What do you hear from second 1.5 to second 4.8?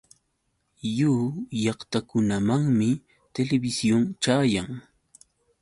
llaqtakunamanmi televisión chayan.